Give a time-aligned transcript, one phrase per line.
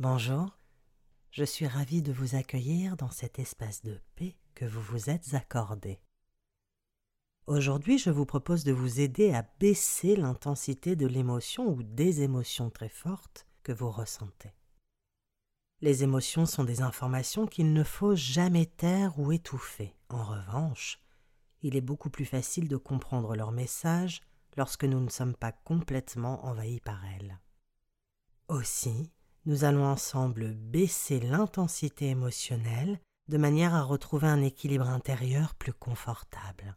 [0.00, 0.56] Bonjour,
[1.32, 5.34] je suis ravi de vous accueillir dans cet espace de paix que vous vous êtes
[5.34, 6.00] accordé.
[7.48, 12.70] Aujourd'hui, je vous propose de vous aider à baisser l'intensité de l'émotion ou des émotions
[12.70, 14.54] très fortes que vous ressentez.
[15.80, 19.96] Les émotions sont des informations qu'il ne faut jamais taire ou étouffer.
[20.10, 21.00] En revanche,
[21.62, 24.20] il est beaucoup plus facile de comprendre leur message
[24.56, 27.40] lorsque nous ne sommes pas complètement envahis par elles.
[28.46, 29.10] Aussi,
[29.44, 36.76] nous allons ensemble baisser l'intensité émotionnelle de manière à retrouver un équilibre intérieur plus confortable.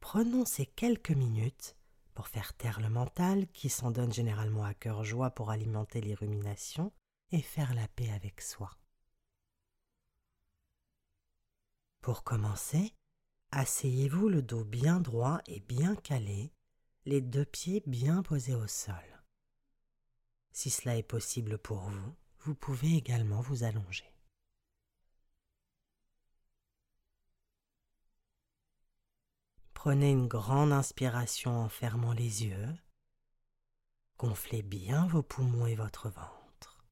[0.00, 1.76] Prenons ces quelques minutes
[2.14, 6.14] pour faire taire le mental qui s'en donne généralement à cœur joie pour alimenter les
[6.14, 6.92] ruminations
[7.32, 8.70] et faire la paix avec soi.
[12.00, 12.94] Pour commencer,
[13.50, 16.52] asseyez-vous le dos bien droit et bien calé,
[17.04, 19.15] les deux pieds bien posés au sol.
[20.56, 24.10] Si cela est possible pour vous, vous pouvez également vous allonger.
[29.74, 32.74] Prenez une grande inspiration en fermant les yeux.
[34.16, 36.86] Gonflez bien vos poumons et votre ventre.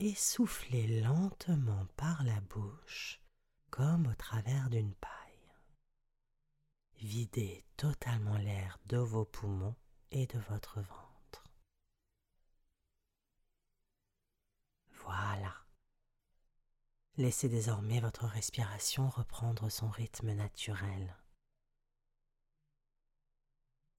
[0.00, 3.20] Et soufflez lentement par la bouche
[3.70, 5.54] comme au travers d'une paille.
[6.96, 9.76] Videz totalement l'air de vos poumons
[10.10, 11.05] et de votre ventre.
[15.06, 15.54] Voilà.
[17.16, 21.16] Laissez désormais votre respiration reprendre son rythme naturel.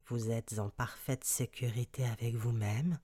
[0.07, 2.99] Vous êtes en parfaite sécurité avec vous-même.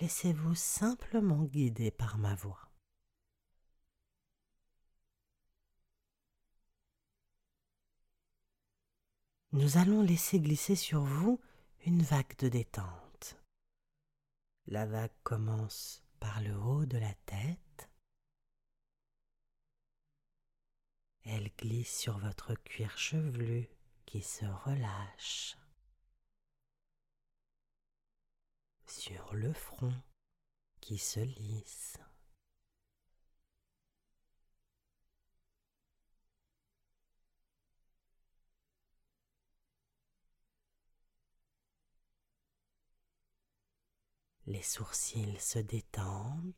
[0.00, 2.70] Laissez-vous simplement guider par ma voix.
[9.52, 11.40] Nous allons laisser glisser sur vous
[11.86, 13.40] une vague de détente.
[14.66, 17.90] La vague commence par le haut de la tête.
[21.24, 23.68] Elle glisse sur votre cuir chevelu
[24.06, 25.56] qui se relâche.
[28.86, 29.94] Sur le front
[30.80, 31.98] qui se lisse.
[44.48, 46.54] Les sourcils se détendent.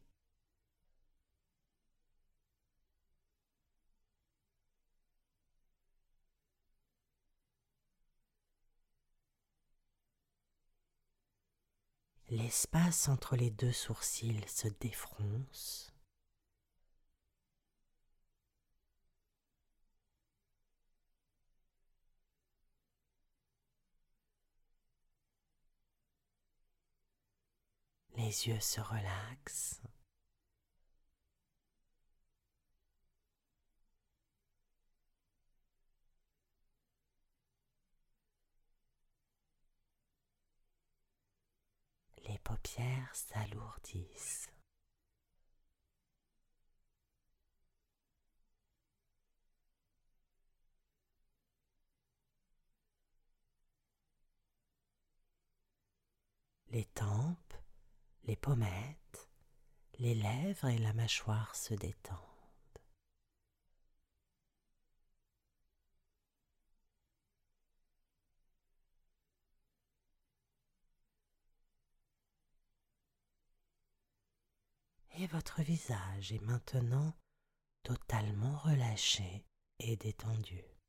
[12.28, 15.89] L'espace entre les deux sourcils se défronce.
[28.30, 29.80] Les yeux se relaxent.
[42.22, 44.48] Les paupières s'alourdissent.
[56.68, 57.49] Les tempes
[58.24, 59.28] les pommettes,
[59.98, 62.18] les lèvres et la mâchoire se détendent.
[75.18, 77.12] Et votre visage est maintenant
[77.82, 79.44] totalement relâché
[79.78, 80.79] et détendu.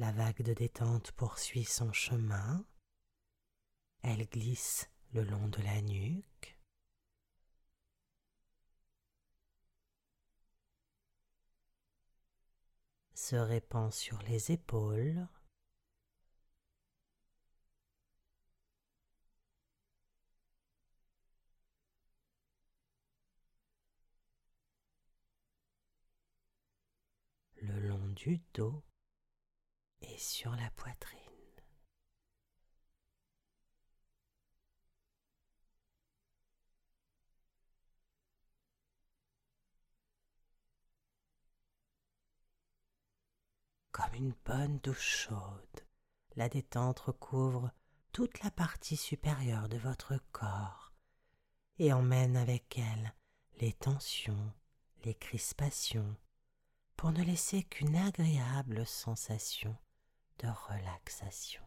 [0.00, 2.64] La vague de détente poursuit son chemin.
[4.00, 6.56] Elle glisse le long de la nuque.
[13.12, 15.28] se répand sur les épaules.
[27.60, 28.82] le long du dos
[30.20, 31.18] sur la poitrine.
[43.92, 45.36] Comme une bonne douche chaude,
[46.36, 47.70] la détente recouvre
[48.12, 50.92] toute la partie supérieure de votre corps
[51.78, 53.14] et emmène avec elle
[53.58, 54.52] les tensions,
[55.04, 56.14] les crispations,
[56.96, 59.76] pour ne laisser qu'une agréable sensation
[60.42, 61.62] de relaxation.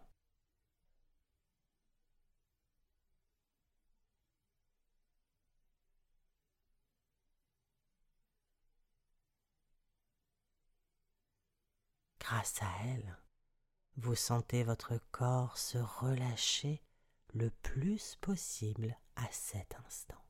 [12.20, 13.18] Grâce à elle,
[13.98, 16.82] vous sentez votre corps se relâcher
[17.34, 20.23] le plus possible à cet instant.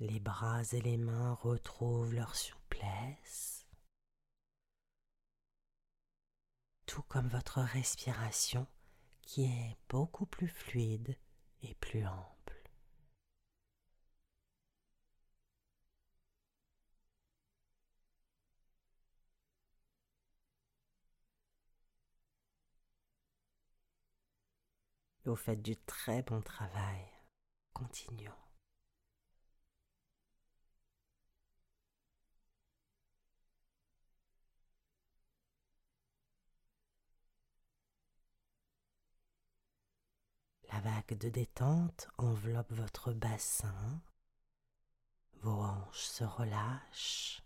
[0.00, 3.66] Les bras et les mains retrouvent leur souplesse,
[6.86, 8.66] tout comme votre respiration
[9.22, 11.16] qui est beaucoup plus fluide
[11.62, 12.34] et plus ample.
[25.24, 27.06] Vous faites du très bon travail.
[27.72, 28.43] Continuons.
[40.72, 44.00] La vague de détente enveloppe votre bassin,
[45.42, 47.42] vos hanches se relâchent.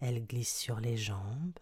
[0.00, 1.58] Elle glisse sur les jambes.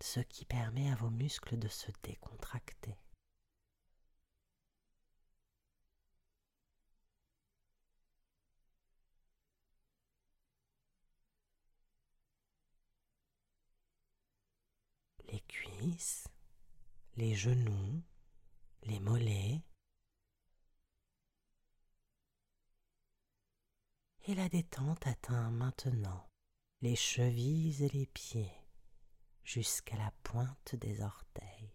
[0.00, 2.96] Ce qui permet à vos muscles de se décontracter.
[15.30, 16.26] Les cuisses,
[17.16, 18.02] les genoux,
[18.84, 19.60] les mollets,
[24.28, 26.28] et la détente atteint maintenant
[26.82, 28.52] les chevilles et les pieds
[29.48, 31.72] jusqu'à la pointe des orteils.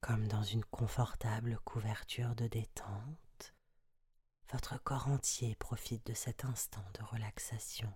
[0.00, 3.54] Comme dans une confortable couverture de détente,
[4.50, 7.92] votre corps entier profite de cet instant de relaxation.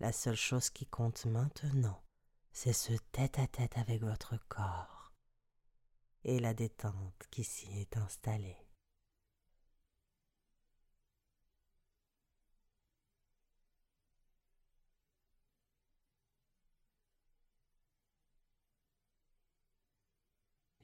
[0.00, 2.00] La seule chose qui compte maintenant,
[2.52, 5.12] c'est ce tête-à-tête avec votre corps
[6.22, 8.56] et la détente qui s'y est installée.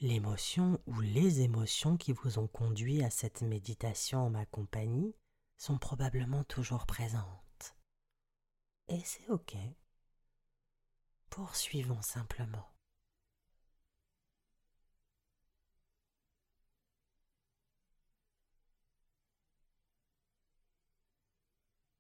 [0.00, 5.14] L'émotion ou les émotions qui vous ont conduit à cette méditation en ma compagnie
[5.56, 7.43] sont probablement toujours présentes.
[8.88, 9.56] Et c'est OK.
[11.30, 12.68] Poursuivons simplement.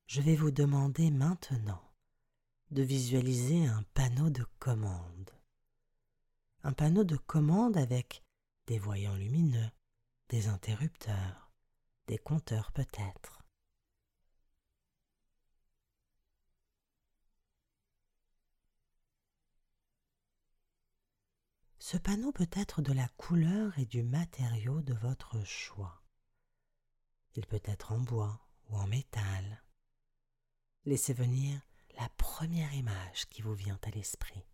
[0.06, 1.82] Je vais vous demander maintenant
[2.70, 5.30] de visualiser un panneau de commande.
[6.62, 8.22] Un panneau de commande avec
[8.66, 9.70] des voyants lumineux,
[10.28, 11.50] des interrupteurs,
[12.06, 13.43] des compteurs peut-être.
[21.86, 26.02] Ce panneau peut être de la couleur et du matériau de votre choix.
[27.34, 29.62] Il peut être en bois ou en métal.
[30.86, 31.60] Laissez venir
[32.00, 34.46] la première image qui vous vient à l'esprit.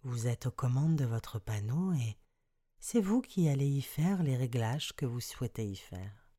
[0.00, 2.16] Vous êtes aux commandes de votre panneau et
[2.78, 6.32] c'est vous qui allez y faire les réglages que vous souhaitez y faire.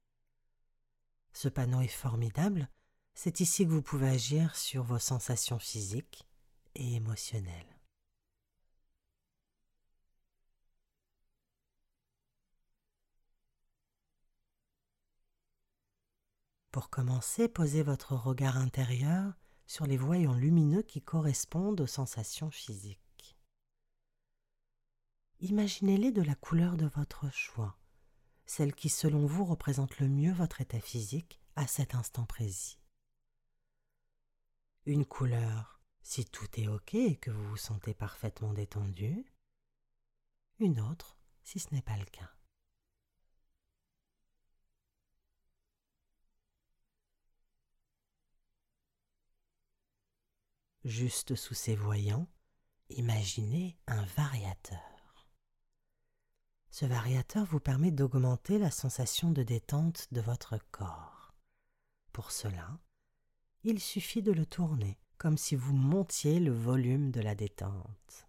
[1.31, 2.67] Ce panneau est formidable
[3.15, 6.27] c'est ici que vous pouvez agir sur vos sensations physiques
[6.75, 7.79] et émotionnelles.
[16.71, 19.33] Pour commencer, posez votre regard intérieur
[19.65, 23.37] sur les voyants lumineux qui correspondent aux sensations physiques.
[25.39, 27.77] Imaginez-les de la couleur de votre choix,
[28.45, 32.77] celle qui selon vous représente le mieux votre état physique à cet instant précis.
[34.85, 39.25] Une couleur si tout est OK et que vous vous sentez parfaitement détendu,
[40.59, 42.31] une autre si ce n'est pas le cas.
[50.83, 52.27] Juste sous ces voyants,
[52.89, 54.79] imaginez un variateur.
[56.69, 61.33] Ce variateur vous permet d'augmenter la sensation de détente de votre corps.
[62.11, 62.77] Pour cela,
[63.67, 68.27] il suffit de le tourner comme si vous montiez le volume de la détente.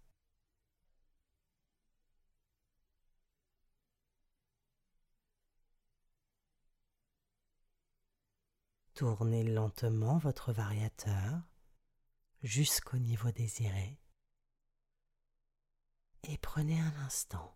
[8.95, 11.39] Tournez lentement votre variateur
[12.41, 13.99] jusqu'au niveau désiré
[16.23, 17.55] et prenez un instant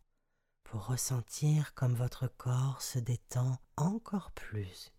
[0.63, 4.93] pour ressentir comme votre corps se détend encore plus.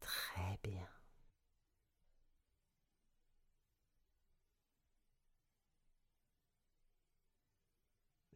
[0.00, 0.86] Très bien.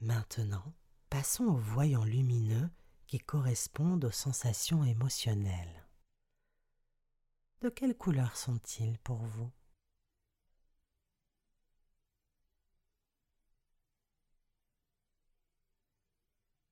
[0.05, 0.75] Maintenant,
[1.09, 2.69] passons aux voyants lumineux
[3.07, 5.89] qui correspondent aux sensations émotionnelles.
[7.63, 9.51] De quelle couleur sont-ils pour vous?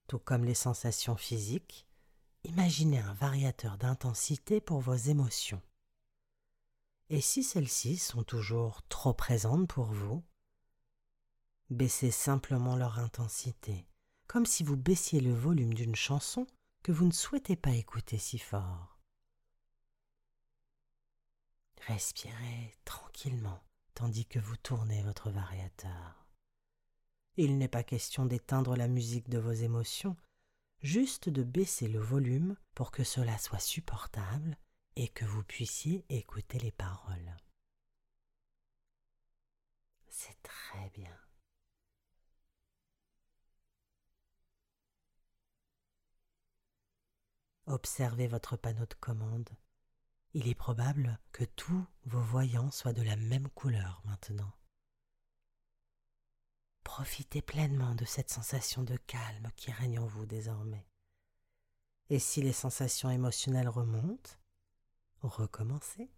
[0.09, 1.87] Tout comme les sensations physiques,
[2.45, 5.63] imaginez un variateur d'intensité pour vos émotions.
[7.09, 10.23] Et si celles-ci sont toujours trop présentes pour vous,
[11.73, 13.87] baissez simplement leur intensité
[14.33, 16.47] comme si vous baissiez le volume d'une chanson
[16.83, 18.99] que vous ne souhaitez pas écouter si fort.
[21.87, 23.63] Respirez tranquillement
[23.93, 26.27] tandis que vous tournez votre variateur.
[27.37, 30.17] Il n'est pas question d'éteindre la musique de vos émotions,
[30.81, 34.57] juste de baisser le volume pour que cela soit supportable
[34.97, 37.37] et que vous puissiez écouter les paroles.
[40.09, 41.15] C'est très bien.
[47.73, 49.49] Observez votre panneau de commande.
[50.35, 54.53] Il est probable que tous vos voyants soient de la même couleur maintenant.
[56.85, 60.87] Profitez pleinement de cette sensation de calme qui règne en vous désormais.
[62.11, 64.33] Et si les sensations émotionnelles remontent,
[65.23, 66.11] recommencez.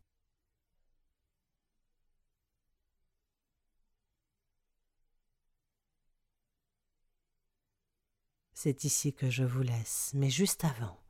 [8.54, 11.03] C'est ici que je vous laisse, mais juste avant,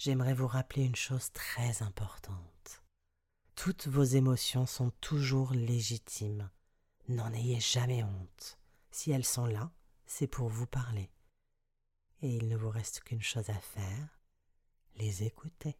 [0.00, 2.82] j'aimerais vous rappeler une chose très importante.
[3.54, 6.48] Toutes vos émotions sont toujours légitimes.
[7.08, 8.58] N'en ayez jamais honte.
[8.90, 9.70] Si elles sont là,
[10.06, 11.10] c'est pour vous parler.
[12.22, 14.22] Et il ne vous reste qu'une chose à faire,
[14.96, 15.76] les écouter.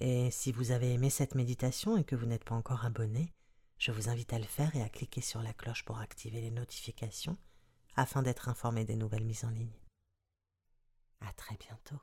[0.00, 3.32] Et si vous avez aimé cette méditation et que vous n'êtes pas encore abonné,
[3.78, 6.50] je vous invite à le faire et à cliquer sur la cloche pour activer les
[6.50, 7.36] notifications
[7.96, 9.78] afin d'être informé des nouvelles mises en ligne.
[11.20, 12.00] À très bientôt.